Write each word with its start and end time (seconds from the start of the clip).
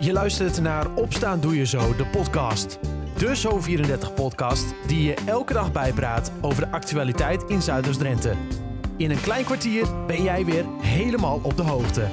Je 0.00 0.12
luistert 0.12 0.60
naar 0.60 0.94
Opstaan 0.94 1.40
Doe 1.40 1.56
Je 1.56 1.66
Zo, 1.66 1.96
de 1.96 2.06
podcast. 2.06 2.78
De 3.16 3.36
Zo34-podcast 3.36 4.64
die 4.86 5.02
je 5.02 5.14
elke 5.26 5.52
dag 5.52 5.72
bijpraat 5.72 6.32
over 6.40 6.64
de 6.64 6.70
actualiteit 6.70 7.42
in 7.42 7.62
Zuiders-Drenthe. 7.62 8.34
In 8.96 9.10
een 9.10 9.20
klein 9.20 9.44
kwartier 9.44 10.06
ben 10.06 10.22
jij 10.22 10.44
weer 10.44 10.64
helemaal 10.80 11.40
op 11.42 11.56
de 11.56 11.62
hoogte. 11.62 12.08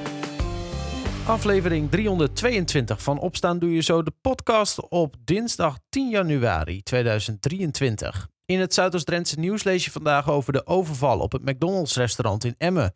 Aflevering 1.26 1.90
322 1.90 3.02
van 3.02 3.18
Opstaan 3.18 3.58
Doe 3.58 3.74
Je 3.74 3.82
Zo, 3.82 4.02
de 4.02 4.12
podcast 4.20 4.88
op 4.88 5.14
dinsdag 5.24 5.78
10 5.88 6.08
januari 6.08 6.82
2023. 6.82 8.28
In 8.46 8.60
het 8.60 8.74
Zuidoost-Drentse 8.74 9.38
nieuws 9.38 9.64
lees 9.64 9.84
je 9.84 9.90
vandaag 9.90 10.30
over 10.30 10.52
de 10.52 10.66
overval 10.66 11.18
op 11.18 11.32
het 11.32 11.44
McDonald's-restaurant 11.44 12.44
in 12.44 12.54
Emmen. 12.58 12.92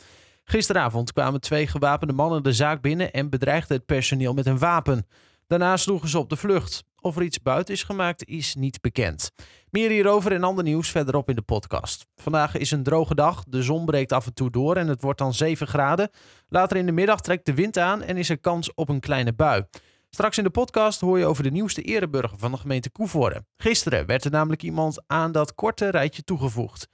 Gisteravond 0.51 1.13
kwamen 1.13 1.41
twee 1.41 1.67
gewapende 1.67 2.13
mannen 2.13 2.43
de 2.43 2.53
zaak 2.53 2.83
binnen 2.83 3.13
en 3.13 3.31
bedreigden 3.31 3.77
het 3.77 3.87
personeel 3.87 4.35
met 4.35 4.47
een 4.47 4.59
wapen. 4.59 5.07
Daarna 5.47 5.77
sloegen 5.77 6.09
ze 6.09 6.19
op 6.19 6.29
de 6.29 6.37
vlucht. 6.37 6.85
Of 7.01 7.17
er 7.17 7.23
iets 7.23 7.43
buiten 7.43 7.75
is 7.75 7.83
gemaakt, 7.83 8.25
is 8.25 8.55
niet 8.55 8.81
bekend. 8.81 9.31
Meer 9.69 9.91
hierover 9.91 10.33
en 10.33 10.45
ander 10.45 10.65
nieuws 10.65 10.89
verderop 10.89 11.29
in 11.29 11.35
de 11.35 11.43
podcast. 11.43 12.07
Vandaag 12.17 12.57
is 12.57 12.71
een 12.71 12.83
droge 12.83 13.15
dag, 13.15 13.45
de 13.45 13.63
zon 13.63 13.85
breekt 13.85 14.13
af 14.13 14.27
en 14.27 14.35
toe 14.35 14.51
door 14.51 14.77
en 14.77 14.89
het 14.89 15.03
wordt 15.03 15.19
dan 15.19 15.35
7 15.35 15.67
graden. 15.67 16.11
Later 16.49 16.77
in 16.77 16.87
de 16.87 16.93
middag 16.93 17.21
trekt 17.21 17.47
de 17.47 17.55
wind 17.55 17.79
aan 17.79 18.03
en 18.03 18.17
is 18.17 18.29
er 18.29 18.39
kans 18.39 18.75
op 18.75 18.89
een 18.89 19.01
kleine 19.01 19.33
bui. 19.33 19.65
Straks 20.11 20.39
in 20.39 20.45
de 20.45 20.51
podcast 20.51 21.01
hoor 21.01 21.19
je 21.19 21.27
over 21.27 21.43
de 21.43 21.51
nieuwste 21.51 21.83
ereburger 21.83 22.39
van 22.39 22.51
de 22.51 22.59
gemeente 22.59 22.91
Koevoorde. 22.91 23.45
Gisteren 23.57 24.07
werd 24.07 24.25
er 24.25 24.31
namelijk 24.31 24.63
iemand 24.63 25.03
aan 25.07 25.33
dat 25.33 25.55
korte 25.55 25.91
rijtje 25.91 26.23
toegevoegd. 26.23 26.89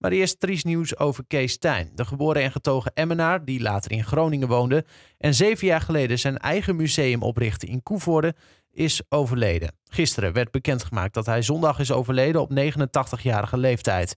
Maar 0.00 0.12
eerst 0.12 0.40
triest 0.40 0.64
nieuws 0.64 0.98
over 0.98 1.24
Kees 1.26 1.52
Stijn, 1.52 1.90
de 1.94 2.04
geboren 2.04 2.42
en 2.42 2.52
getogen 2.52 2.92
Emmenaar 2.94 3.44
die 3.44 3.60
later 3.60 3.90
in 3.90 4.04
Groningen 4.04 4.48
woonde 4.48 4.84
en 5.18 5.34
zeven 5.34 5.66
jaar 5.66 5.80
geleden 5.80 6.18
zijn 6.18 6.38
eigen 6.38 6.76
museum 6.76 7.22
oprichtte 7.22 7.66
in 7.66 7.82
Koevoorde, 7.82 8.34
is 8.72 9.02
overleden. 9.08 9.72
Gisteren 9.84 10.32
werd 10.32 10.50
bekendgemaakt 10.50 11.14
dat 11.14 11.26
hij 11.26 11.42
zondag 11.42 11.78
is 11.78 11.92
overleden 11.92 12.40
op 12.40 12.50
89-jarige 12.50 13.58
leeftijd. 13.58 14.16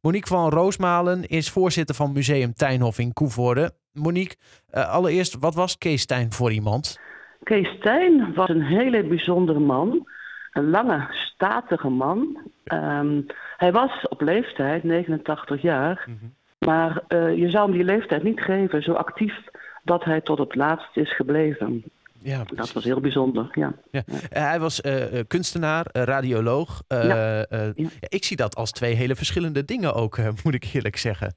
Monique 0.00 0.28
van 0.28 0.50
Roosmalen 0.50 1.26
is 1.26 1.50
voorzitter 1.50 1.94
van 1.94 2.12
Museum 2.12 2.54
Tuinhof 2.54 2.98
in 2.98 3.12
Koevoorde. 3.12 3.72
Monique, 3.92 4.36
uh, 4.70 4.92
allereerst, 4.92 5.38
wat 5.38 5.54
was 5.54 5.78
Kees 5.78 6.02
Stijn 6.02 6.32
voor 6.32 6.52
iemand? 6.52 6.98
Kees 7.42 7.68
Stijn 7.68 8.34
was 8.34 8.48
een 8.48 8.62
hele 8.62 9.06
bijzondere 9.06 9.60
man. 9.60 10.08
Een 10.52 10.70
lange, 10.70 11.06
statige 11.10 11.88
man. 11.88 12.38
Um, 12.72 13.26
hij 13.56 13.72
was 13.72 14.08
op 14.08 14.20
leeftijd 14.20 14.82
89 14.82 15.62
jaar. 15.62 16.04
Mm 16.06 16.18
-hmm. 16.20 16.34
Maar 16.66 17.02
uh, 17.08 17.36
je 17.36 17.50
zou 17.50 17.68
hem 17.68 17.76
die 17.76 17.84
leeftijd 17.84 18.22
niet 18.22 18.40
geven, 18.40 18.82
zo 18.82 18.92
actief 18.92 19.34
dat 19.82 20.04
hij 20.04 20.20
tot 20.20 20.38
het 20.38 20.54
laatst 20.54 20.96
is 20.96 21.16
gebleven. 21.16 21.84
Ja, 22.22 22.44
dat 22.54 22.72
was 22.72 22.84
heel 22.84 23.00
bijzonder, 23.00 23.48
ja. 23.52 23.72
ja. 23.90 24.02
Hij 24.28 24.60
was 24.60 24.80
uh, 24.80 25.04
kunstenaar, 25.26 25.86
radioloog. 25.92 26.82
Uh, 26.88 27.04
ja. 27.04 27.46
Ja. 27.74 27.88
Ik 28.08 28.24
zie 28.24 28.36
dat 28.36 28.56
als 28.56 28.70
twee 28.70 28.94
hele 28.94 29.14
verschillende 29.14 29.64
dingen 29.64 29.94
ook, 29.94 30.18
moet 30.44 30.54
ik 30.54 30.70
eerlijk 30.72 30.96
zeggen. 30.96 31.34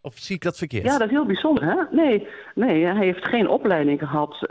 Of 0.00 0.14
zie 0.16 0.36
ik 0.36 0.42
dat 0.42 0.58
verkeerd? 0.58 0.84
Ja, 0.84 0.98
dat 0.98 1.06
is 1.06 1.14
heel 1.14 1.26
bijzonder, 1.26 1.64
hè? 1.64 1.96
Nee, 1.96 2.28
nee 2.54 2.84
hij 2.84 3.04
heeft 3.04 3.28
geen 3.28 3.48
opleiding 3.48 3.98
gehad 3.98 4.46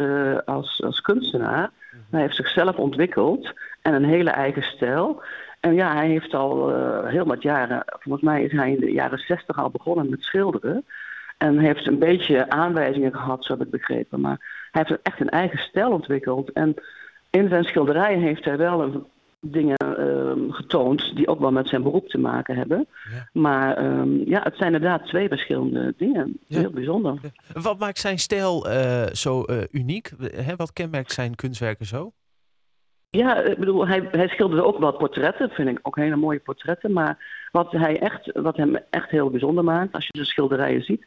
als, 0.45 0.81
als 0.83 1.01
kunstenaar. 1.01 1.71
Hij 2.13 2.21
heeft 2.21 2.35
zichzelf 2.35 2.75
ontwikkeld 2.75 3.53
en 3.81 3.93
een 3.93 4.05
hele 4.05 4.29
eigen 4.29 4.63
stijl. 4.63 5.23
En 5.59 5.73
ja, 5.73 5.93
hij 5.95 6.07
heeft 6.07 6.33
al 6.33 6.71
uh, 6.71 7.07
heel 7.07 7.25
wat 7.25 7.41
jaren, 7.41 7.83
volgens 7.85 8.23
mij 8.23 8.43
is 8.43 8.51
hij 8.51 8.71
in 8.71 8.79
de 8.79 8.91
jaren 8.91 9.17
zestig 9.17 9.57
al 9.57 9.69
begonnen 9.69 10.09
met 10.09 10.23
schilderen. 10.23 10.85
En 11.37 11.57
heeft 11.57 11.87
een 11.87 11.99
beetje 11.99 12.49
aanwijzingen 12.49 13.13
gehad, 13.13 13.45
zo 13.45 13.53
heb 13.53 13.61
ik 13.61 13.71
begrepen. 13.71 14.21
Maar 14.21 14.67
hij 14.71 14.83
heeft 14.87 15.01
echt 15.01 15.19
een 15.19 15.29
eigen 15.29 15.59
stijl 15.59 15.91
ontwikkeld. 15.91 16.51
En 16.51 16.75
in 17.29 17.49
zijn 17.49 17.63
schilderijen 17.63 18.19
heeft 18.19 18.45
hij 18.45 18.57
wel 18.57 19.07
dingen 19.39 19.77
uh, 19.85 20.22
getoond 20.49 21.15
die 21.15 21.27
ook 21.27 21.39
wel 21.39 21.51
met 21.51 21.67
zijn 21.67 21.83
beroep 21.83 22.07
te 22.07 22.17
maken 22.17 22.55
hebben. 22.55 22.87
Ja. 23.11 23.29
Maar 23.33 23.85
um, 23.85 24.21
ja, 24.25 24.41
het 24.43 24.55
zijn 24.57 24.73
inderdaad 24.73 25.05
twee 25.05 25.27
verschillende 25.27 25.93
dingen. 25.97 26.39
Ja. 26.47 26.59
Heel 26.59 26.71
bijzonder. 26.71 27.19
Ja. 27.21 27.61
Wat 27.61 27.79
maakt 27.79 27.99
zijn 27.99 28.19
stijl 28.19 28.67
uh, 28.69 29.05
zo 29.05 29.45
uniek? 29.71 30.11
Hè, 30.19 30.55
wat 30.55 30.73
kenmerkt 30.73 31.11
zijn 31.11 31.35
kunstwerken 31.35 31.85
zo? 31.85 32.11
Ja, 33.09 33.41
ik 33.41 33.57
bedoel, 33.57 33.87
hij, 33.87 34.07
hij 34.11 34.27
schilderde 34.27 34.65
ook 34.65 34.79
wel 34.79 34.97
portretten, 34.97 35.49
vind 35.49 35.69
ik 35.69 35.79
ook 35.81 35.95
hele 35.95 36.15
mooie 36.15 36.39
portretten. 36.39 36.93
Maar 36.93 37.47
wat, 37.51 37.71
hij 37.71 37.99
echt, 37.99 38.31
wat 38.33 38.57
hem 38.57 38.75
echt 38.89 39.09
heel 39.09 39.29
bijzonder 39.29 39.63
maakt, 39.63 39.93
als 39.93 40.05
je 40.05 40.19
de 40.19 40.25
schilderijen 40.25 40.83
ziet, 40.83 41.05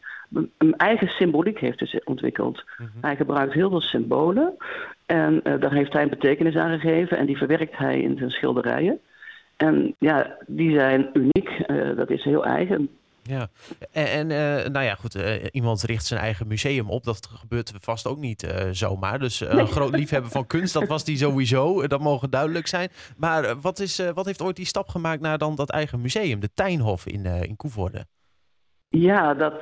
een 0.59 0.77
eigen 0.77 1.09
symboliek 1.09 1.59
heeft 1.59 1.81
hij 1.81 2.01
ontwikkeld. 2.05 2.65
Mm 2.79 2.87
-hmm. 2.93 3.01
Hij 3.01 3.17
gebruikt 3.17 3.53
heel 3.53 3.71
veel 3.71 3.81
symbolen 3.81 4.57
en 5.07 5.41
uh, 5.45 5.61
daar 5.61 5.73
heeft 5.73 5.93
hij 5.93 6.03
een 6.03 6.09
betekenis 6.09 6.57
aan 6.57 6.79
gegeven 6.79 7.19
en 7.19 7.27
die 7.27 7.37
verwerkt 7.37 7.77
hij 7.77 8.01
in 8.01 8.17
zijn 8.17 8.31
schilderijen. 8.31 9.01
En 9.57 9.95
ja, 9.99 10.37
die 10.47 10.79
zijn 10.79 11.11
uniek, 11.13 11.65
uh, 11.67 11.97
dat 11.97 12.11
is 12.11 12.25
heel 12.25 12.45
eigen. 12.45 12.89
Ja, 13.23 13.49
en, 13.93 14.07
en 14.07 14.31
uh, 14.31 14.69
nou 14.73 14.85
ja, 14.85 14.95
goed, 14.95 15.17
uh, 15.17 15.45
iemand 15.51 15.83
richt 15.83 16.07
zijn 16.07 16.21
eigen 16.21 16.47
museum 16.47 16.91
op. 16.91 17.05
Dat 17.05 17.27
gebeurt 17.27 17.73
vast 17.81 18.07
ook 18.07 18.19
niet 18.19 18.45
uh, 18.45 18.51
zomaar. 18.71 19.19
Dus 19.19 19.41
nee. 19.41 19.51
een 19.51 19.67
groot 19.67 19.97
liefhebber 19.97 20.31
van 20.31 20.47
kunst, 20.47 20.75
dat 20.75 20.87
was 20.87 21.05
die 21.05 21.17
sowieso. 21.17 21.87
Dat 21.87 22.01
mogen 22.01 22.31
duidelijk 22.31 22.67
zijn. 22.67 22.89
Maar 23.17 23.61
wat, 23.61 23.79
is, 23.79 24.11
wat 24.15 24.27
heeft 24.27 24.43
ooit 24.43 24.57
die 24.57 24.67
stap 24.67 24.89
gemaakt 24.89 25.21
naar 25.21 25.39
dan 25.39 25.55
dat 25.55 25.71
eigen 25.71 26.01
museum, 26.01 26.41
de 26.41 26.53
Tuinhof 26.55 27.07
in, 27.07 27.25
in 27.25 27.57
Koevoorde? 27.57 28.07
Ja, 28.89 29.35
dat, 29.35 29.55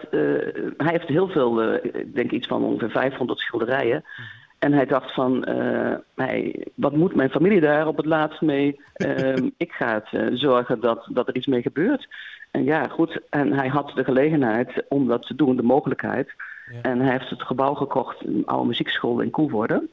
hij 0.77 0.93
heeft 0.93 1.09
heel 1.09 1.29
veel, 1.29 1.75
ik 1.75 2.15
denk 2.15 2.31
iets 2.31 2.47
van 2.47 2.65
ongeveer 2.65 2.91
500 2.91 3.39
schilderijen. 3.39 3.97
Mm 3.97 4.25
-hmm. 4.25 4.44
En 4.65 4.73
hij 4.73 4.87
dacht 4.87 5.15
van, 5.15 5.49
uh, 5.49 5.95
hij, 6.15 6.67
wat 6.75 6.97
moet 6.97 7.15
mijn 7.15 7.31
familie 7.31 7.61
daar 7.61 7.87
op 7.87 7.97
het 7.97 8.07
laatst 8.07 8.41
mee? 8.41 8.81
Uh, 8.97 9.37
ik 9.57 9.73
ga 9.73 9.95
het 9.95 10.13
uh, 10.13 10.39
zorgen 10.39 10.81
dat, 10.81 11.09
dat 11.11 11.29
er 11.29 11.37
iets 11.37 11.47
mee 11.47 11.63
gebeurt. 11.63 12.09
En 12.51 12.65
ja, 12.65 12.89
goed. 12.89 13.21
En 13.31 13.53
hij 13.53 13.69
had 13.69 13.93
de 13.95 14.05
gelegenheid 14.05 14.85
om 14.89 15.09
dat 15.09 15.27
te 15.27 15.35
doen, 15.35 15.57
de 15.57 15.63
mogelijkheid. 15.63 16.33
Ja. 16.73 16.81
En 16.83 17.01
hij 17.01 17.11
heeft 17.11 17.31
het 17.31 17.43
gebouw 17.43 17.75
gekocht, 17.75 18.27
een 18.27 18.43
oude 18.47 18.67
muziekschool 18.67 19.21
in 19.21 19.31
Koevoorde. 19.31 19.89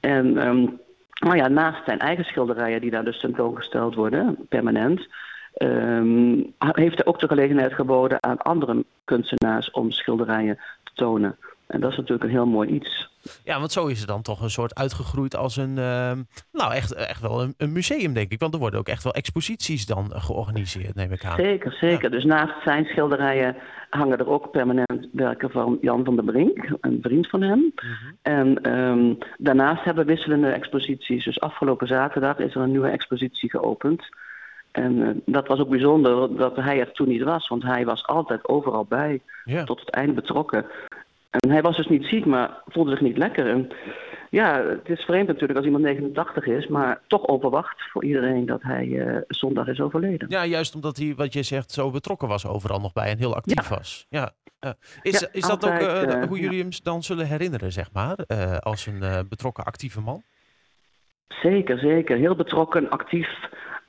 En, 0.00 0.46
um, 0.46 0.80
maar 1.26 1.36
ja, 1.36 1.48
naast 1.48 1.84
zijn 1.84 1.98
eigen 1.98 2.24
schilderijen, 2.24 2.80
die 2.80 2.90
daar 2.90 3.04
dus 3.04 3.20
tentoongesteld 3.20 3.94
worden, 3.94 4.36
permanent, 4.48 5.08
um, 5.58 6.54
heeft 6.58 6.96
hij 6.96 7.06
ook 7.06 7.18
de 7.18 7.28
gelegenheid 7.28 7.72
geboden 7.72 8.22
aan 8.22 8.38
andere 8.38 8.84
kunstenaars 9.04 9.70
om 9.70 9.90
schilderijen 9.90 10.58
te 10.84 10.92
tonen. 10.94 11.36
En 11.70 11.80
dat 11.80 11.90
is 11.90 11.96
natuurlijk 11.96 12.24
een 12.24 12.30
heel 12.30 12.46
mooi 12.46 12.68
iets. 12.68 13.08
Ja, 13.44 13.58
want 13.58 13.72
zo 13.72 13.86
is 13.86 13.98
het 13.98 14.08
dan 14.08 14.22
toch 14.22 14.40
een 14.40 14.50
soort 14.50 14.74
uitgegroeid 14.74 15.36
als 15.36 15.56
een, 15.56 15.70
uh, 15.70 16.12
nou 16.52 16.74
echt, 16.74 16.94
echt 16.94 17.20
wel 17.20 17.42
een, 17.42 17.54
een, 17.56 17.72
museum, 17.72 18.12
denk 18.12 18.30
ik. 18.30 18.40
Want 18.40 18.54
er 18.54 18.60
worden 18.60 18.80
ook 18.80 18.88
echt 18.88 19.02
wel 19.04 19.12
exposities 19.12 19.86
dan 19.86 20.10
georganiseerd, 20.14 20.94
neem 20.94 21.12
ik 21.12 21.24
aan. 21.24 21.36
Zeker, 21.36 21.72
zeker. 21.72 22.02
Ja. 22.02 22.08
Dus 22.08 22.24
naast 22.24 22.62
zijn 22.64 22.84
schilderijen 22.84 23.56
hangen 23.90 24.18
er 24.18 24.28
ook 24.28 24.50
permanent 24.50 25.08
werken 25.12 25.50
van 25.50 25.78
Jan 25.80 26.04
van 26.04 26.16
der 26.16 26.24
Brink, 26.24 26.76
een 26.80 26.98
vriend 27.02 27.28
van 27.28 27.42
hem. 27.42 27.58
Mm 27.58 27.72
-hmm. 27.74 28.16
En 28.22 28.72
um, 28.72 29.18
daarnaast 29.38 29.84
hebben 29.84 30.06
we 30.06 30.12
wisselende 30.12 30.50
exposities. 30.50 31.24
Dus 31.24 31.40
afgelopen 31.40 31.86
zaterdag 31.86 32.38
is 32.38 32.54
er 32.54 32.60
een 32.60 32.70
nieuwe 32.70 32.90
expositie 32.90 33.50
geopend. 33.50 34.08
En 34.70 34.96
uh, 34.96 35.08
dat 35.24 35.48
was 35.48 35.58
ook 35.58 35.68
bijzonder 35.68 36.36
dat 36.36 36.56
hij 36.56 36.80
er 36.80 36.92
toen 36.92 37.08
niet 37.08 37.22
was, 37.22 37.48
want 37.48 37.62
hij 37.62 37.84
was 37.84 38.06
altijd 38.06 38.48
overal 38.48 38.84
bij, 38.84 39.20
ja. 39.44 39.64
tot 39.64 39.80
het 39.80 39.90
einde 39.90 40.12
betrokken. 40.12 40.66
En 41.30 41.50
hij 41.50 41.62
was 41.62 41.76
dus 41.76 41.86
niet 41.86 42.04
ziek, 42.04 42.26
maar 42.26 42.62
voelde 42.66 42.90
zich 42.90 43.00
niet 43.00 43.16
lekker. 43.16 43.46
En 43.46 43.72
ja, 44.30 44.64
het 44.64 44.88
is 44.88 45.04
vreemd 45.04 45.26
natuurlijk 45.26 45.56
als 45.56 45.66
iemand 45.66 45.84
89 45.84 46.46
is, 46.46 46.66
maar 46.66 47.00
toch 47.06 47.22
onverwacht 47.22 47.82
voor 47.90 48.04
iedereen 48.04 48.46
dat 48.46 48.62
hij 48.62 48.86
uh, 48.86 49.16
zondag 49.28 49.66
is 49.66 49.80
overleden. 49.80 50.28
Ja, 50.30 50.44
juist 50.44 50.74
omdat 50.74 50.96
hij, 50.96 51.14
wat 51.16 51.32
je 51.32 51.42
zegt, 51.42 51.70
zo 51.70 51.90
betrokken 51.90 52.28
was 52.28 52.46
overal 52.46 52.80
nog 52.80 52.92
bij 52.92 53.10
en 53.10 53.18
heel 53.18 53.34
actief 53.34 53.68
ja. 53.68 53.76
was. 53.76 54.06
Ja. 54.08 54.30
Uh, 54.60 54.70
is, 55.02 55.20
ja, 55.20 55.28
is 55.32 55.42
dat 55.42 55.66
ook 55.66 55.80
uh, 55.80 56.24
hoe 56.24 56.38
jullie 56.38 56.60
hem 56.60 56.70
dan 56.82 57.02
zullen 57.02 57.26
herinneren, 57.26 57.72
zeg 57.72 57.92
maar, 57.92 58.16
als 58.60 58.86
een 58.86 59.26
betrokken 59.28 59.64
actieve 59.64 60.00
man? 60.00 60.22
Zeker, 61.28 61.78
zeker. 61.78 62.16
Heel 62.16 62.34
betrokken, 62.34 62.90
actief, 62.90 63.28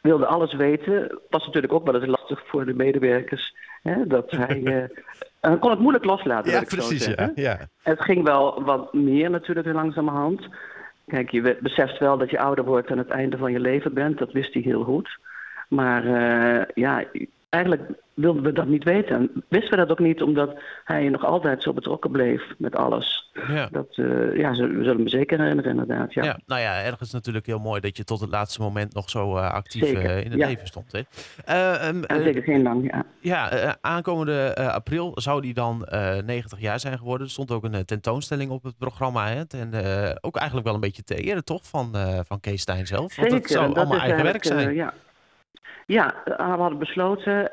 wilde 0.01 0.25
alles 0.25 0.53
weten. 0.53 1.19
Was 1.30 1.45
natuurlijk 1.45 1.74
ook 1.74 1.86
wel 1.86 1.95
eens 1.95 2.19
lastig 2.19 2.44
voor 2.45 2.65
de 2.65 2.74
medewerkers. 2.74 3.56
Hè, 3.81 4.07
dat 4.07 4.31
hij 4.31 4.62
uh, 5.42 5.59
kon 5.59 5.69
het 5.69 5.80
moeilijk 5.80 6.06
loslaten. 6.06 6.51
Ja, 6.51 6.62
precies. 6.62 7.06
Ja, 7.06 7.31
ja. 7.36 7.59
Het 7.81 8.01
ging 8.01 8.24
wel 8.24 8.63
wat 8.63 8.94
meer 8.94 9.30
natuurlijk 9.30 9.68
langzamerhand. 9.68 10.48
Kijk, 11.07 11.31
je 11.31 11.57
beseft 11.62 11.98
wel 11.98 12.18
dat 12.18 12.30
je 12.30 12.39
ouder 12.39 12.65
wordt 12.65 12.92
aan 12.92 12.98
het 12.98 13.09
einde 13.09 13.38
van 13.38 13.51
je 13.51 13.59
leven 13.59 13.94
bent. 13.94 14.18
Dat 14.18 14.31
wist 14.31 14.53
hij 14.53 14.62
heel 14.62 14.83
goed. 14.83 15.19
Maar 15.68 16.06
uh, 16.06 16.62
ja, 16.74 17.04
eigenlijk 17.50 17.83
wilden 18.13 18.44
we 18.44 18.54
dat 18.54 18.68
niet 18.68 18.83
weten. 18.83 19.15
En 19.15 19.44
wisten 19.47 19.69
we 19.69 19.75
dat 19.75 19.92
ook 19.92 20.00
niet, 20.00 20.21
omdat 20.21 20.59
hij 20.83 21.09
nog 21.09 21.25
altijd 21.25 21.63
zo 21.63 21.74
betrokken 21.74 22.12
bleef 22.12 22.44
met 22.57 22.75
alles. 22.75 23.20
Ja. 23.33 23.68
Dat 23.72 23.98
uh, 23.98 24.38
ja, 24.38 24.51
we 24.51 24.83
zullen 24.83 25.04
me 25.04 25.10
zeker 25.10 25.39
herinneren, 25.39 25.72
inderdaad. 25.72 26.13
Ja. 26.13 26.24
ja. 26.24 26.39
nou 26.45 26.62
ja, 26.62 26.83
ergens 26.83 27.12
natuurlijk 27.12 27.45
heel 27.45 27.60
mooi 27.60 27.81
dat 27.81 27.98
je 27.98 28.04
tot 28.04 28.19
het 28.19 28.30
laatste 28.30 28.62
moment 28.62 28.94
nog 28.94 29.10
zo 29.10 29.38
uh, 29.38 29.51
actief 29.51 29.92
uh, 29.92 30.24
in 30.24 30.31
het 30.31 30.45
leven 30.45 30.68
stond. 30.68 30.92
Hè? 30.92 31.00
Um, 31.88 32.04
ja, 32.07 32.22
zeker 32.22 32.44
geen 32.44 32.62
lang, 32.62 32.92
ja. 32.92 33.06
Ja, 33.19 33.78
aankomende 33.81 34.56
april 34.56 35.12
zou 35.13 35.42
die 35.42 35.54
dan 35.54 35.88
90 36.25 36.60
jaar 36.60 36.80
zijn 36.80 36.98
geworden. 36.98 37.28
Er 37.28 37.31
stond 37.31 37.51
ook 37.51 37.63
een 37.63 37.86
tentoonstelling 37.86 38.51
op 38.51 38.63
het 38.63 38.78
programma. 38.78 39.28
Hè? 39.28 39.42
En 39.50 39.69
ook 40.22 40.36
eigenlijk 40.36 40.66
wel 40.66 40.75
een 40.75 40.81
beetje 40.81 41.04
te 41.04 41.16
eren, 41.16 41.45
toch, 41.45 41.68
van, 41.68 41.95
van 42.28 42.39
Kees 42.39 42.62
Stijn 42.62 42.88
zelf? 42.88 43.16
Want 43.16 43.31
zeker, 43.31 43.36
het 43.36 43.50
zou 43.50 43.75
allemaal 43.75 44.00
eigen 44.00 44.24
werk 44.24 44.45
zijn. 44.45 44.75
ja. 44.75 44.94
Ja, 45.86 46.22
we 46.25 46.44
hadden 46.44 46.80
besloten 46.80 47.48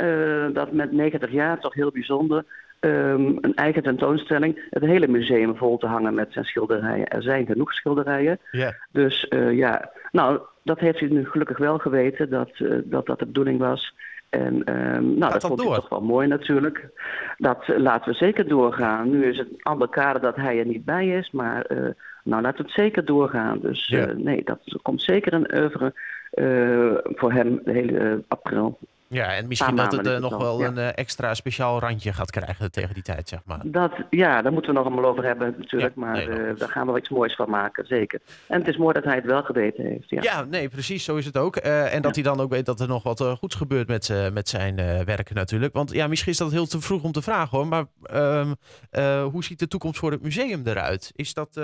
dat 0.55 0.73
met 0.73 0.93
90 0.93 1.33
jaar, 1.33 1.61
toch 1.61 1.75
heel 1.75 1.91
bijzonder, 1.91 2.45
um, 2.81 3.39
een 3.41 3.55
eigen 3.55 3.83
tentoonstelling, 3.83 4.67
het 4.71 4.83
hele 4.83 5.09
museum 5.09 5.57
vol 5.57 5.79
te 5.79 5.87
hangen 5.87 6.15
met 6.15 6.33
zijn 6.33 6.45
schilderijen. 6.45 7.09
Er 7.09 7.23
zijn 7.23 7.47
genoeg 7.47 7.73
schilderijen. 7.73 8.39
Yeah. 8.51 8.73
Dus 8.93 9.27
uh, 9.31 9.53
ja, 9.53 9.91
nou, 10.13 10.41
dat 10.63 10.79
heeft 10.79 11.01
hij 11.01 11.09
nu 11.09 11.25
gelukkig 11.27 11.59
wel 11.59 11.79
geweten, 11.79 12.31
dat 12.31 12.51
uh, 12.59 12.79
dat, 12.85 13.07
dat 13.07 13.19
de 13.19 13.27
bedoeling 13.27 13.59
was. 13.59 13.95
En 14.29 14.55
um, 14.55 15.19
nou, 15.19 15.33
dat 15.33 15.47
vond 15.47 15.63
ik 15.63 15.67
toch 15.67 15.89
wel 15.89 16.03
mooi 16.03 16.27
natuurlijk. 16.27 16.89
Dat 17.37 17.65
laten 17.67 18.13
we 18.13 18.17
zeker 18.17 18.49
doorgaan. 18.49 19.11
Nu 19.11 19.25
is 19.25 19.39
het 19.39 19.49
een 19.51 19.63
ander 19.63 19.89
kader 19.89 20.23
dat 20.23 20.37
hij 20.37 20.59
er 20.59 20.67
niet 20.67 20.85
bij 20.85 21.09
is, 21.09 21.31
maar 21.31 21.67
nou, 22.25 22.43
laten 22.43 22.59
we 22.59 22.63
het 22.63 22.81
zeker 22.81 23.05
doorgaan. 23.05 23.59
Dus 23.61 23.87
yeah. 23.87 24.17
nee, 24.17 24.45
dat 24.45 24.61
komt 24.83 25.03
zeker 25.03 25.33
een 25.33 25.55
oeuvre 25.55 25.93
voor 27.05 27.33
hem 27.33 27.61
de 27.65 27.73
hele 27.73 28.23
april. 28.29 28.79
Ja, 29.09 29.35
en 29.35 29.49
misschien 29.49 29.77
dat 29.77 29.93
het 29.93 30.07
uh, 30.07 30.19
nog 30.19 30.37
wel 30.37 30.65
een 30.65 30.77
uh, 30.77 30.89
extra 30.95 31.35
speciaal 31.35 31.81
randje 31.81 32.13
gaat 32.13 32.31
krijgen 32.31 32.71
tegen 32.71 32.95
die 32.95 33.03
tijd, 33.03 33.29
zeg 33.29 33.41
maar. 33.45 33.61
Dat, 33.65 33.93
ja, 34.11 34.43
daar 34.43 34.53
moeten 34.53 34.71
we 34.71 34.77
nog 34.79 34.87
allemaal 34.87 35.11
over 35.11 35.25
hebben 35.25 35.55
natuurlijk. 35.59 35.95
Ja, 35.95 36.01
maar 36.01 36.15
nee, 36.15 36.55
daar 36.55 36.69
gaan 36.69 36.81
we 36.87 36.93
wel 36.93 36.99
iets 36.99 37.09
moois 37.09 37.35
van 37.35 37.51
maken, 37.51 37.87
zeker. 37.87 38.21
En 38.47 38.59
het 38.59 38.69
is 38.69 38.77
mooi 38.77 38.95
dat 38.95 39.05
hij 39.05 39.15
het 39.15 39.25
wel 39.25 39.43
geweten 39.43 39.85
heeft. 39.85 40.11
Ja, 40.11 40.23
ja 40.23 40.45
nee, 40.45 40.69
precies, 40.69 41.05
zo 41.05 41.17
is 41.17 41.27
het 41.27 41.37
ook. 41.37 41.57
en 41.57 42.03
dat 42.03 42.15
hij 42.15 42.25
dan 42.25 42.41
ook 42.41 42.51
weet 42.51 42.67
dat 42.67 42.81
er 42.81 42.89
nog 42.89 43.03
wat 43.03 43.21
goeds 43.39 43.55
gebeurt 43.55 43.89
met, 43.89 44.31
met 44.33 44.49
zijn 44.49 44.77
werk 45.05 45.35
natuurlijk. 45.35 45.73
Want 45.73 45.93
ja, 45.93 46.07
misschien 46.07 46.33
is 46.33 46.39
dat 46.39 46.53
heel 46.53 46.67
te 46.67 46.81
vroeg 46.81 47.03
om 47.03 47.13
te 47.13 47.23
vragen 47.23 47.59
hoor. 47.59 47.67
Maar 47.67 47.85
um, 48.15 48.55
hoe 49.31 49.45
ziet 49.45 49.59
de 49.59 49.69
toekomst 49.69 49.99
voor 49.99 50.11
het 50.11 50.23
museum 50.23 50.63
eruit? 50.65 51.13
Is 51.15 51.35
dat, 51.35 51.61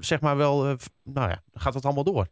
zeg 0.00 0.20
maar 0.20 0.36
wel, 0.36 0.76
nou 1.02 1.28
ja, 1.28 1.42
gaat 1.52 1.72
dat 1.72 1.84
allemaal 1.84 2.04
door? 2.04 2.26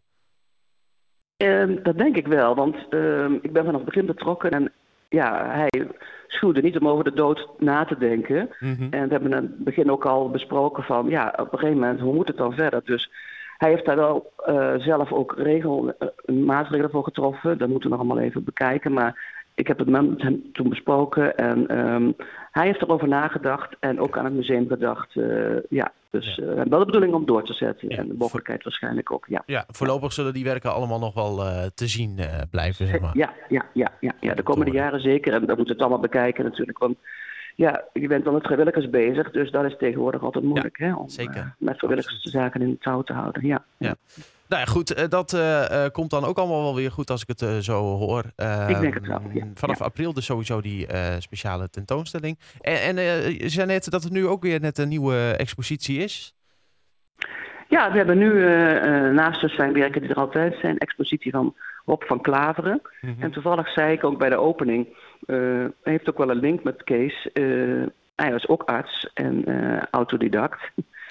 Uh, 1.43 1.77
dat 1.83 1.99
denk 1.99 2.17
ik 2.17 2.27
wel, 2.27 2.55
want 2.55 2.77
uh, 2.91 3.31
ik 3.31 3.53
ben 3.53 3.65
vanaf 3.65 3.81
het 3.81 3.85
begin 3.85 4.07
betrokken 4.07 4.51
en 4.51 4.73
ja, 5.09 5.47
hij 5.51 5.87
schuwde 6.27 6.61
niet 6.61 6.79
om 6.79 6.89
over 6.89 7.05
de 7.05 7.13
dood 7.13 7.49
na 7.59 7.85
te 7.85 7.99
denken. 7.99 8.51
Mm 8.59 8.75
-hmm. 8.75 8.89
En 8.91 9.05
we 9.09 9.13
hebben 9.13 9.31
in 9.31 9.37
het 9.37 9.65
begin 9.65 9.91
ook 9.91 10.07
al 10.07 10.31
besproken 10.31 10.83
van, 10.83 11.09
ja, 11.09 11.35
op 11.37 11.53
een 11.53 11.59
gegeven 11.59 11.81
moment, 11.81 12.01
hoe 12.01 12.15
moet 12.15 12.29
het 12.29 12.37
dan 12.37 12.53
verder? 12.53 12.81
Dus 12.85 13.11
hij 13.59 13.71
heeft 13.71 13.85
daar 13.85 13.97
wel 13.97 14.33
uh, 14.49 14.75
zelf 14.77 15.13
ook 15.13 15.35
regel, 15.37 15.95
uh, 15.99 16.37
maatregelen 16.37 16.91
voor 16.91 17.05
getroffen. 17.05 17.59
Dat 17.59 17.69
moeten 17.69 17.91
we 17.91 17.97
nog 17.97 18.05
allemaal 18.05 18.25
even 18.25 18.45
bekijken, 18.45 18.93
maar 18.93 19.32
ik 19.63 19.69
heb 19.69 19.79
het 19.79 19.89
met 19.89 20.23
hem 20.23 20.53
toen 20.53 20.69
besproken 20.69 21.37
en 21.37 21.79
um, 21.79 22.17
hij 22.51 22.67
heeft 22.67 22.83
erover 22.83 23.09
nagedacht 23.09 23.77
en 23.81 24.01
ook 24.01 24.19
aan 24.19 24.25
het 24.25 24.35
museum 24.35 24.69
gedacht. 24.69 25.15
Uh, 25.15 25.57
ja, 25.69 25.93
dus 26.11 26.35
ja. 26.35 26.43
Uh, 26.43 26.63
wel 26.69 26.79
de 26.79 26.85
bedoeling 26.85 27.15
om 27.15 27.27
door 27.27 27.45
te 27.45 27.53
zetten 27.53 27.89
ja. 27.89 27.97
en 27.97 28.09
de 28.09 28.15
mogelijkheid 28.19 28.65
waarschijnlijk 28.65 29.13
ook. 29.13 29.27
Ja, 29.29 29.43
ja 29.47 29.65
voorlopig 29.69 30.13
zullen 30.13 30.33
die 30.33 30.45
werken 30.45 30.73
allemaal 30.73 30.99
nog 30.99 31.15
wel 31.15 31.39
uh, 31.39 31.65
te 31.75 31.87
zien 31.87 32.21
blijven. 32.51 32.87
Zeg 32.87 33.01
maar. 33.01 33.17
ja, 33.17 33.33
ja, 33.49 33.65
ja, 33.73 33.89
ja, 34.01 34.13
ja, 34.21 34.35
de 34.35 34.43
komende 34.43 34.73
jaren 34.73 35.01
zeker. 35.01 35.33
En 35.33 35.47
dan 35.47 35.57
moeten 35.57 35.65
we 35.65 35.73
het 35.73 35.81
allemaal 35.81 36.11
bekijken 36.11 36.45
natuurlijk. 36.45 36.79
Want 36.79 36.97
ja, 37.57 37.85
je 37.93 38.09
bent 38.09 38.25
dan 38.25 38.35
met 38.35 38.43
vrijwilligers 38.43 38.91
bezig, 38.91 39.31
dus 39.31 39.51
dat 39.51 39.65
is 39.65 39.77
tegenwoordig 39.79 40.23
altijd 40.23 40.45
moeilijk 40.45 40.79
hè, 40.79 40.95
om 40.95 41.09
zeker. 41.09 41.55
met 41.59 41.79
vrijwilligerszaken 41.79 42.61
in 42.61 42.69
het 42.71 42.83
touw 42.83 43.03
te 43.03 43.13
houden. 43.13 43.47
Ja. 43.47 43.65
ja. 43.77 43.95
Nou 44.53 44.65
ja, 44.65 44.71
goed, 44.71 44.95
eh, 44.95 45.09
dat 45.09 45.33
uh, 45.33 45.87
komt 45.93 46.11
dan 46.11 46.25
ook 46.25 46.39
allemaal 46.39 46.63
wel 46.63 46.75
weer 46.75 46.91
goed 46.91 47.11
als 47.11 47.23
ik 47.23 47.29
het 47.29 47.43
uh, 47.43 47.57
zo 47.59 47.75
hoor. 47.83 48.25
ik 48.69 48.81
denk 48.81 48.95
het 48.95 49.07
wel, 49.07 49.21
ja. 49.33 49.47
Vanaf 49.55 49.79
ja. 49.79 49.85
april 49.85 50.13
dus 50.13 50.25
sowieso 50.25 50.61
die 50.61 50.87
speciale 51.19 51.71
tentoonstelling. 51.71 52.39
En, 52.61 52.97
en 52.97 52.97
je 53.35 53.49
zei 53.49 53.67
net 53.67 53.91
dat 53.91 54.03
het 54.03 54.13
nu 54.13 54.27
ook 54.27 54.43
weer 54.43 54.61
net 54.61 54.79
een 54.79 54.89
nieuwe 54.89 55.35
expositie 55.37 55.99
is. 55.99 56.35
Ja, 57.69 57.91
we 57.91 57.97
hebben 57.97 58.19
nu 58.19 58.45
naast 59.13 59.41
de 59.41 59.49
zijn 59.49 59.73
werken 59.73 60.01
die 60.01 60.11
er 60.11 60.17
altijd 60.17 60.57
zijn, 60.61 60.79
expositie 60.79 61.33
van 61.33 61.57
Rob 61.85 62.03
van 62.03 62.21
Klaveren. 62.21 62.81
Mm 63.01 63.15
-hmm. 63.15 63.23
En 63.23 63.31
toevallig 63.31 63.69
zei 63.69 63.93
ik 63.93 64.05
ook 64.05 64.19
bij 64.19 64.29
de 64.29 64.37
opening, 64.37 64.87
hij 65.27 65.73
heeft 65.83 66.09
ook 66.09 66.19
wel 66.19 66.31
een 66.31 66.41
link 66.41 66.63
met 66.63 66.85
Kees. 66.85 67.29
hij 68.15 68.33
was 68.33 68.49
ook 68.49 68.63
arts 68.63 69.11
en 69.15 69.45
autodidact. 69.91 70.61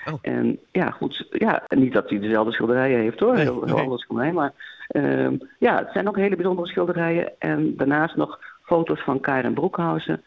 Oh. 0.06 0.20
En 0.22 0.60
ja, 0.72 0.90
goed. 0.90 1.28
Ja, 1.30 1.64
niet 1.68 1.94
dat 1.94 2.10
hij 2.10 2.20
dezelfde 2.20 2.54
schilderijen 2.54 3.00
heeft 3.00 3.20
hoor. 3.20 3.34
Nee, 3.34 3.44
heel, 3.44 3.66
heel 3.66 3.76
nee. 3.76 3.84
anders 3.84 4.08
mij. 4.08 4.32
Maar 4.32 4.54
uh, 4.92 5.30
ja, 5.60 5.78
het 5.78 5.90
zijn 5.94 6.08
ook 6.08 6.18
hele 6.18 6.36
bijzondere 6.36 6.68
schilderijen. 6.68 7.32
En 7.40 7.76
daarnaast 7.78 8.16
nog 8.16 8.40
foto's 8.64 9.02
van 9.04 9.20
Karen 9.20 9.54
Broekhausen 9.54 10.24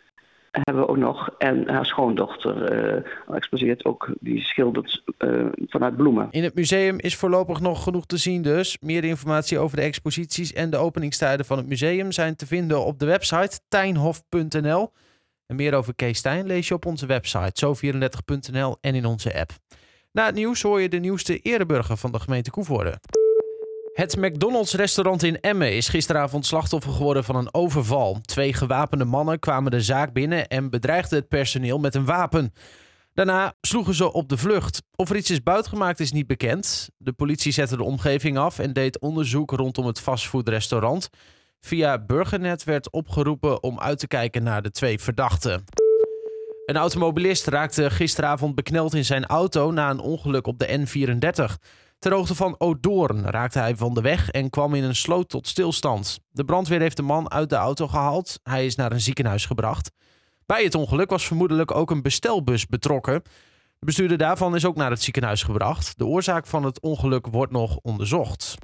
hebben 0.63 0.83
we 0.85 0.89
ook 0.89 0.97
nog. 0.97 1.31
En 1.39 1.69
haar 1.69 1.87
schoondochter 1.87 2.73
uh, 2.97 3.37
exposeert 3.37 3.85
ook, 3.85 4.09
die 4.21 4.41
schildert 4.41 5.03
uh, 5.19 5.47
vanuit 5.67 5.97
bloemen. 5.97 6.29
In 6.31 6.43
het 6.43 6.55
museum 6.55 6.99
is 6.99 7.17
voorlopig 7.17 7.61
nog 7.61 7.83
genoeg 7.83 8.07
te 8.07 8.17
zien 8.17 8.43
dus. 8.43 8.79
Meer 8.81 9.05
informatie 9.05 9.59
over 9.59 9.77
de 9.77 9.83
exposities 9.83 10.53
en 10.53 10.71
de 10.71 10.77
openingstijden 10.77 11.47
van 11.47 11.57
het 11.57 11.67
museum 11.67 12.13
zijn 12.13 12.37
te 12.37 12.47
vinden 12.47 12.85
op 12.85 12.99
de 12.99 13.07
website 13.07 13.61
tijnhof.nl. 13.69 14.93
Meer 15.47 15.75
over 15.75 15.95
Kees 15.95 16.19
Stijn 16.19 16.47
lees 16.47 16.69
je 16.69 16.75
op 16.75 16.87
onze 16.87 17.07
website 17.07 17.67
zo34.nl 17.67 18.77
en 18.81 18.95
in 18.95 19.07
onze 19.07 19.39
app. 19.39 19.53
Na 20.13 20.27
het 20.27 20.35
nieuws 20.35 20.63
hoor 20.63 20.81
je 20.81 20.89
de 20.89 20.99
nieuwste 20.99 21.39
ereburger 21.39 21.97
van 21.97 22.13
de 22.13 22.21
gemeente 22.21 22.51
Koevoorde. 22.51 23.01
Het 23.93 24.17
McDonald's 24.17 24.75
restaurant 24.75 25.23
in 25.23 25.41
Emmen 25.41 25.77
is 25.77 25.89
gisteravond 25.89 26.47
slachtoffer 26.47 26.93
geworden 26.93 27.25
van 27.25 27.37
een 27.37 27.55
overval. 27.55 28.21
Twee 28.21 28.53
gewapende 28.53 29.05
mannen 29.05 29.39
kwamen 29.39 29.71
de 29.71 29.81
zaak 29.81 30.13
binnen 30.13 30.49
en 30.49 30.71
bedreigden 30.71 31.19
het 31.19 31.29
personeel 31.29 31.79
met 31.79 31.95
een 31.95 32.05
wapen. 32.05 32.53
Daarna 33.13 33.55
sloegen 33.61 33.95
ze 33.95 34.13
op 34.13 34.29
de 34.29 34.37
vlucht. 34.37 34.83
Of 34.97 35.11
er 35.11 35.17
iets 35.17 35.31
is 35.31 35.43
buitgemaakt 35.43 36.01
is 36.01 36.13
niet 36.13 36.27
bekend. 36.27 36.89
De 36.97 37.13
politie 37.13 37.53
zette 37.53 37.77
de 37.77 37.83
omgeving 37.83 38.39
af 38.39 38.59
en 38.59 38.73
deed 38.73 38.99
onderzoek 39.01 39.51
rondom 39.51 39.87
het 39.87 40.01
fastfoodrestaurant. 40.01 41.09
Via 41.65 41.99
Burgernet 41.99 42.65
werd 42.65 42.91
opgeroepen 42.91 43.63
om 43.63 43.81
uit 43.81 43.99
te 43.99 44.07
kijken 44.07 44.43
naar 44.43 44.63
de 44.63 44.71
twee 44.71 44.99
verdachten. 44.99 45.65
Een 46.67 46.77
automobilist 46.77 47.47
raakte 47.47 47.91
gisteravond 47.91 48.55
bekneld 48.55 48.95
in 48.95 49.05
zijn 49.05 49.27
auto 49.27 49.71
na 49.71 49.91
een 49.91 50.01
ongeluk 50.01 50.47
op 50.47 50.59
de 50.59 50.79
N34. 50.79 51.55
Ter 51.99 52.13
hoogte 52.13 52.35
van 52.35 52.55
Odoorn 52.59 53.31
raakte 53.31 53.59
hij 53.59 53.77
van 53.77 53.95
de 53.95 54.01
weg 54.01 54.31
en 54.31 54.51
kwam 54.51 54.75
in 54.75 54.85
een 54.85 54.97
sloot 54.97 55.29
tot 55.29 55.49
stilstand. 55.49 56.21
De 56.31 56.45
brandweer 56.45 56.81
heeft 56.81 56.97
de 56.97 57.03
man 57.03 57.31
uit 57.31 57.51
de 57.51 57.57
auto 57.57 57.89
gehaald. 57.89 58.41
Hij 58.43 58.67
is 58.67 58.75
naar 58.75 58.93
een 58.93 59.01
ziekenhuis 59.01 59.47
gebracht. 59.47 59.91
Bij 60.47 60.65
het 60.65 60.75
ongeluk 60.75 61.11
was 61.11 61.27
vermoedelijk 61.27 61.75
ook 61.75 61.91
een 61.91 62.03
bestelbus 62.03 62.67
betrokken. 62.67 63.23
De 63.79 63.87
bestuurder 63.87 64.19
daarvan 64.19 64.55
is 64.55 64.67
ook 64.67 64.77
naar 64.77 64.91
het 64.91 65.03
ziekenhuis 65.03 65.43
gebracht. 65.43 65.99
De 65.99 66.07
oorzaak 66.07 66.47
van 66.47 66.65
het 66.65 66.81
ongeluk 66.81 67.27
wordt 67.27 67.53
nog 67.53 67.79
onderzocht. 67.83 68.57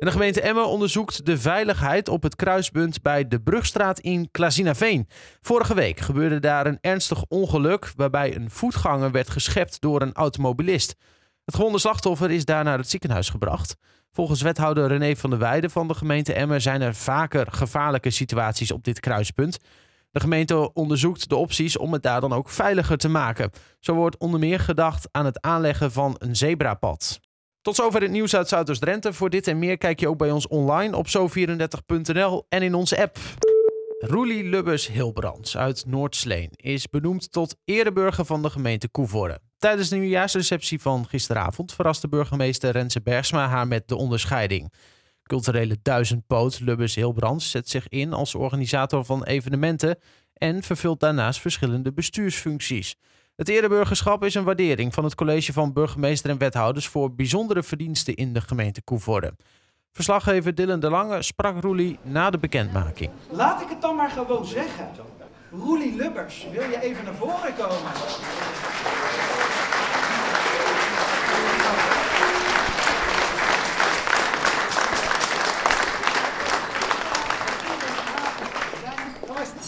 De 0.00 0.10
gemeente 0.10 0.40
Emmen 0.40 0.68
onderzoekt 0.68 1.26
de 1.26 1.38
veiligheid 1.38 2.08
op 2.08 2.22
het 2.22 2.36
kruispunt 2.36 3.02
bij 3.02 3.28
de 3.28 3.40
Brugstraat 3.40 3.98
in 3.98 4.30
Klazinaveen. 4.30 5.08
Vorige 5.40 5.74
week 5.74 6.00
gebeurde 6.00 6.38
daar 6.38 6.66
een 6.66 6.78
ernstig 6.80 7.24
ongeluk 7.28 7.92
waarbij 7.96 8.36
een 8.36 8.50
voetganger 8.50 9.10
werd 9.10 9.30
geschept 9.30 9.80
door 9.80 10.02
een 10.02 10.12
automobilist. 10.12 10.96
Het 11.44 11.54
gewonde 11.54 11.78
slachtoffer 11.78 12.30
is 12.30 12.44
daar 12.44 12.64
naar 12.64 12.78
het 12.78 12.90
ziekenhuis 12.90 13.28
gebracht. 13.28 13.76
Volgens 14.12 14.42
wethouder 14.42 14.88
René 14.88 15.16
van 15.16 15.30
der 15.30 15.38
Weijden 15.38 15.70
van 15.70 15.88
de 15.88 15.94
gemeente 15.94 16.32
Emmen 16.32 16.60
zijn 16.60 16.80
er 16.80 16.94
vaker 16.94 17.46
gevaarlijke 17.50 18.10
situaties 18.10 18.72
op 18.72 18.84
dit 18.84 19.00
kruispunt. 19.00 19.58
De 20.10 20.20
gemeente 20.20 20.72
onderzoekt 20.72 21.28
de 21.28 21.36
opties 21.36 21.76
om 21.76 21.92
het 21.92 22.02
daar 22.02 22.20
dan 22.20 22.32
ook 22.32 22.48
veiliger 22.48 22.96
te 22.96 23.08
maken. 23.08 23.50
Zo 23.80 23.94
wordt 23.94 24.18
onder 24.18 24.40
meer 24.40 24.60
gedacht 24.60 25.08
aan 25.10 25.24
het 25.24 25.40
aanleggen 25.40 25.92
van 25.92 26.14
een 26.18 26.36
zebrapad. 26.36 27.20
Tot 27.62 27.74
zover 27.74 28.02
het 28.02 28.10
nieuws 28.10 28.36
uit 28.36 28.48
Zuidoost-Drenthe. 28.48 29.12
Voor 29.12 29.30
dit 29.30 29.46
en 29.46 29.58
meer 29.58 29.78
kijk 29.78 30.00
je 30.00 30.08
ook 30.08 30.18
bij 30.18 30.30
ons 30.30 30.48
online 30.48 30.96
op 30.96 31.06
zo34.nl 31.08 32.46
en 32.48 32.62
in 32.62 32.74
onze 32.74 33.02
app. 33.02 33.18
Roelie 33.98 34.44
Lubbers 34.44 34.86
Hilbrands 34.86 35.56
uit 35.56 35.84
Noordsleen 35.86 36.50
is 36.56 36.88
benoemd 36.88 37.32
tot 37.32 37.56
ereburger 37.64 38.24
van 38.24 38.42
de 38.42 38.50
gemeente 38.50 38.88
Koevoorde. 38.88 39.40
Tijdens 39.58 39.88
de 39.88 39.96
nieuwjaarsreceptie 39.96 40.80
van 40.80 41.06
gisteravond 41.06 41.72
verraste 41.72 42.08
burgemeester 42.08 42.70
Renze 42.70 43.00
Bergsma 43.02 43.48
haar 43.48 43.68
met 43.68 43.88
de 43.88 43.96
onderscheiding. 43.96 44.72
Culturele 45.22 45.78
duizendpoot 45.82 46.60
Lubbers 46.60 46.94
Hilbrands 46.94 47.50
zet 47.50 47.68
zich 47.68 47.88
in 47.88 48.12
als 48.12 48.34
organisator 48.34 49.04
van 49.04 49.24
evenementen 49.24 49.98
en 50.34 50.62
vervult 50.62 51.00
daarnaast 51.00 51.40
verschillende 51.40 51.92
bestuursfuncties. 51.92 52.96
Het 53.40 53.48
ereburgerschap 53.48 54.24
is 54.24 54.34
een 54.34 54.44
waardering 54.44 54.94
van 54.94 55.04
het 55.04 55.14
college 55.14 55.52
van 55.52 55.72
burgemeester 55.72 56.30
en 56.30 56.38
wethouders 56.38 56.88
voor 56.88 57.14
bijzondere 57.14 57.62
verdiensten 57.62 58.14
in 58.14 58.32
de 58.32 58.40
gemeente 58.40 58.82
Koevoorde. 58.82 59.32
Verslaggever 59.92 60.54
Dylan 60.54 60.80
de 60.80 60.90
Lange 60.90 61.22
sprak 61.22 61.62
Roelie 61.62 61.98
na 62.02 62.30
de 62.30 62.38
bekendmaking. 62.38 63.10
Laat 63.30 63.60
ik 63.60 63.68
het 63.68 63.80
dan 63.80 63.96
maar 63.96 64.10
gewoon 64.10 64.46
zeggen. 64.46 64.88
Roelie 65.50 65.96
Lubbers, 65.96 66.46
wil 66.52 66.62
je 66.62 66.80
even 66.82 67.04
naar 67.04 67.14
voren 67.14 67.54
komen? 67.56 67.92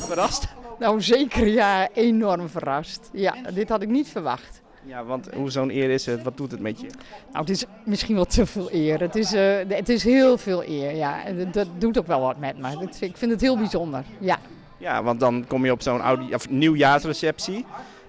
Verrast? 0.07 0.49
Nou, 0.83 1.01
zeker 1.01 1.47
ja, 1.47 1.89
enorm 1.93 2.49
verrast. 2.49 3.11
Ja, 3.13 3.35
dit 3.55 3.69
had 3.69 3.83
ik 3.83 3.89
niet 3.89 4.09
verwacht. 4.09 4.61
Ja, 4.85 5.05
want 5.05 5.29
hoe 5.35 5.51
zo'n 5.51 5.71
eer 5.71 5.91
is 5.91 6.07
het? 6.07 6.23
Wat 6.23 6.37
doet 6.37 6.51
het 6.51 6.61
met 6.61 6.81
je? 6.81 6.87
Nou, 7.33 7.39
het 7.45 7.51
is 7.51 7.65
misschien 7.85 8.15
wel 8.15 8.25
te 8.25 8.47
veel 8.47 8.69
eer. 8.73 9.01
Het 9.01 9.17
is, 9.17 9.33
eh, 9.33 9.57
het 9.69 9.89
is 9.89 10.05
heel 10.05 10.39
veel 10.39 10.65
eer, 10.65 10.95
ja. 10.97 11.25
En 11.25 11.49
dat- 11.53 11.69
doet 11.79 11.99
ook 11.99 12.07
wel 12.07 12.21
wat 12.21 12.39
met 12.39 12.59
me. 12.59 12.71
Dat 12.81 12.97
ik 13.01 13.17
vind 13.17 13.31
het 13.31 13.41
heel 13.41 13.57
bijzonder, 13.57 14.05
ja. 14.19 14.39
Ja, 14.79 15.03
want 15.03 15.21
dan 15.21 15.45
kom 15.49 15.65
je 15.65 15.73
op 15.73 15.83
zo'n 15.83 16.01
nieuwjaarsreceptie. 16.49 17.65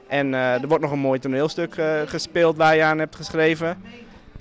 En 0.07 0.33
eh, 0.33 0.61
er 0.61 0.67
wordt 0.67 0.83
nog 0.83 0.91
een 0.91 0.99
mooi 0.99 1.19
toneelstuk 1.19 1.75
eh, 1.75 2.01
gespeeld 2.05 2.57
waar 2.57 2.75
je 2.75 2.83
aan 2.83 2.99
hebt 2.99 3.15
geschreven. 3.15 3.81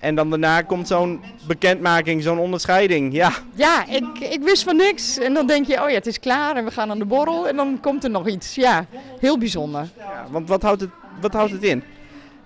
En 0.02 0.14
dan 0.14 0.30
daarna 0.30 0.62
komt 0.62 0.88
zo'n 0.88 1.20
bekendmaking, 1.46 2.22
zo'n 2.22 2.38
onderscheiding. 2.38 3.12
Ja, 3.12 3.32
Ja, 3.54 3.86
ik, 3.86 4.18
ik 4.18 4.42
wist 4.42 4.62
van 4.62 4.76
niks. 4.76 5.18
En 5.18 5.34
dan 5.34 5.46
denk 5.46 5.66
je, 5.66 5.82
oh 5.82 5.88
ja, 5.88 5.94
het 5.94 6.06
is 6.06 6.20
klaar 6.20 6.56
en 6.56 6.64
we 6.64 6.70
gaan 6.70 6.90
aan 6.90 6.98
de 6.98 7.04
borrel. 7.04 7.48
En 7.48 7.56
dan 7.56 7.78
komt 7.80 8.04
er 8.04 8.10
nog 8.10 8.28
iets. 8.28 8.54
Ja, 8.54 8.86
heel 9.20 9.38
bijzonder. 9.38 9.88
ja 9.98 10.26
want 10.30 10.48
wat 10.48 10.62
houdt 10.62 10.80
het, 10.80 10.90
wat 11.20 11.32
houdt 11.32 11.52
het 11.52 11.62
in? 11.62 11.82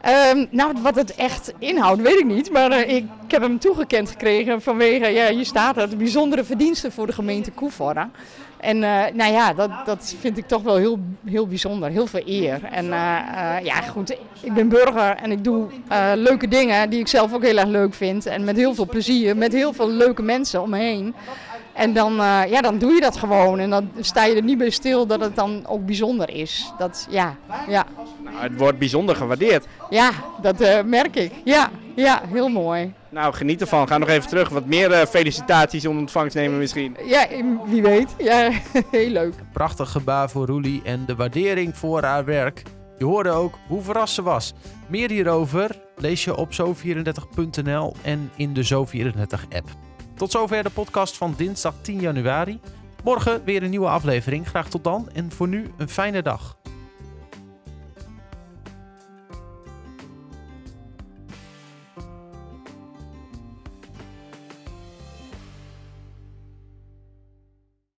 Ehm, 0.00 0.46
nou, 0.50 0.74
wat 0.82 0.94
het 0.94 1.14
echt 1.14 1.52
inhoudt, 1.58 2.02
weet 2.02 2.18
ik 2.18 2.24
niet. 2.24 2.50
Maar 2.50 2.70
eh, 2.70 2.94
ik, 2.96 3.04
ik 3.24 3.30
heb 3.30 3.42
hem 3.42 3.58
toegekend 3.58 4.10
gekregen 4.10 4.62
vanwege, 4.62 5.06
ja, 5.06 5.28
hier 5.30 5.44
staat 5.44 5.76
het, 5.76 5.98
bijzondere 5.98 6.44
verdiensten 6.44 6.92
voor 6.92 7.06
de 7.06 7.12
gemeente 7.12 7.50
Koevoorde. 7.50 8.08
En 8.56 8.82
eh, 8.82 9.14
nou 9.14 9.32
ja, 9.32 9.52
dat, 9.52 9.70
dat 9.84 10.14
vind 10.20 10.38
ik 10.38 10.46
toch 10.46 10.62
wel 10.62 10.76
heel, 10.76 10.98
heel 11.24 11.46
bijzonder, 11.46 11.90
heel 11.90 12.06
veel 12.06 12.22
eer. 12.24 12.64
En 12.64 12.92
eh, 12.92 13.56
eh, 13.56 13.64
ja, 13.64 13.80
goed, 13.80 14.16
ik 14.40 14.54
ben 14.54 14.68
burger 14.68 15.16
en 15.16 15.30
ik 15.30 15.44
doe 15.44 15.66
leuke 16.14 16.48
dingen 16.48 16.90
die 16.90 17.00
ik 17.00 17.08
zelf 17.08 17.34
ook 17.34 17.42
heel 17.42 17.56
erg 17.56 17.68
leuk 17.68 17.94
vind. 17.94 18.26
En 18.26 18.44
met 18.44 18.56
heel 18.56 18.74
veel 18.74 18.86
plezier, 18.86 19.36
met 19.36 19.52
heel 19.52 19.72
veel 19.72 19.90
leuke 19.90 20.22
mensen 20.22 20.62
om 20.62 20.70
me 20.70 20.78
heen. 20.78 21.14
En 21.72 21.92
dan, 21.92 22.14
ja, 22.48 22.60
dan 22.60 22.78
doe 22.78 22.92
je 22.92 23.00
dat 23.00 23.16
gewoon. 23.16 23.58
En 23.58 23.70
dan 23.70 23.90
sta 24.00 24.24
je 24.24 24.34
er 24.34 24.42
niet 24.42 24.58
bij 24.58 24.70
stil 24.70 25.06
dat 25.06 25.20
het 25.20 25.36
dan 25.36 25.66
ook 25.66 25.86
bijzonder 25.86 26.30
is. 26.30 26.72
Dat, 26.78 27.06
ja, 27.10 27.36
ja. 27.68 27.86
Nou, 28.24 28.36
het 28.36 28.56
wordt 28.56 28.78
bijzonder 28.78 29.16
gewaardeerd. 29.16 29.66
Ja, 29.90 30.10
dat 30.42 30.84
merk 30.84 31.16
ik. 31.16 31.32
Ja, 31.44 31.70
ja, 31.94 32.22
heel 32.28 32.48
mooi. 32.48 32.92
Nou, 33.16 33.34
geniet 33.34 33.60
ervan. 33.60 33.88
Ga 33.88 33.98
nog 33.98 34.08
even 34.08 34.28
terug. 34.28 34.48
Wat 34.48 34.66
meer 34.66 34.92
eh, 34.92 35.06
felicitaties 35.06 35.86
om 35.86 35.98
ontvangst 35.98 36.34
nemen 36.34 36.58
misschien. 36.58 36.96
Ja, 37.04 37.26
wie 37.66 37.82
weet. 37.82 38.14
Ja, 38.18 38.50
heel 38.90 39.10
leuk. 39.10 39.34
Prachtig 39.52 39.90
gebaar 39.90 40.30
voor 40.30 40.46
Roelie 40.46 40.82
en 40.84 41.04
de 41.06 41.14
waardering 41.14 41.76
voor 41.76 42.02
haar 42.02 42.24
werk. 42.24 42.62
Je 42.98 43.04
hoorde 43.04 43.30
ook 43.30 43.58
hoe 43.68 43.82
verrast 43.82 44.14
ze 44.14 44.22
was. 44.22 44.54
Meer 44.86 45.10
hierover 45.10 45.70
lees 45.96 46.24
je 46.24 46.36
op 46.36 46.52
zo34.nl 46.52 47.94
en 48.02 48.30
in 48.36 48.54
de 48.54 48.66
Zo34-app. 48.66 49.68
Tot 50.14 50.30
zover 50.30 50.62
de 50.62 50.70
podcast 50.70 51.16
van 51.16 51.34
dinsdag 51.36 51.74
10 51.80 52.00
januari. 52.00 52.60
Morgen 53.04 53.44
weer 53.44 53.62
een 53.62 53.70
nieuwe 53.70 53.88
aflevering. 53.88 54.48
Graag 54.48 54.68
tot 54.68 54.84
dan 54.84 55.08
en 55.12 55.32
voor 55.32 55.48
nu 55.48 55.66
een 55.76 55.88
fijne 55.88 56.22
dag. 56.22 56.55